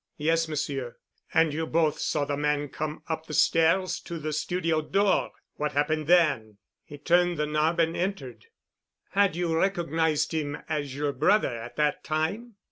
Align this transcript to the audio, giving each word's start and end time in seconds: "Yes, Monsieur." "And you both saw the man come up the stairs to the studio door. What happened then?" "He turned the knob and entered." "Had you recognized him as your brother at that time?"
"Yes, 0.17 0.47
Monsieur." 0.47 0.97
"And 1.31 1.53
you 1.53 1.67
both 1.67 1.99
saw 1.99 2.25
the 2.25 2.35
man 2.35 2.69
come 2.69 3.03
up 3.07 3.27
the 3.27 3.35
stairs 3.35 3.99
to 3.99 4.17
the 4.17 4.33
studio 4.33 4.81
door. 4.81 5.29
What 5.57 5.73
happened 5.73 6.07
then?" 6.07 6.57
"He 6.83 6.97
turned 6.97 7.37
the 7.37 7.45
knob 7.45 7.79
and 7.79 7.95
entered." 7.95 8.47
"Had 9.11 9.35
you 9.35 9.55
recognized 9.55 10.33
him 10.33 10.57
as 10.67 10.95
your 10.95 11.11
brother 11.13 11.55
at 11.55 11.75
that 11.75 12.03
time?" 12.03 12.55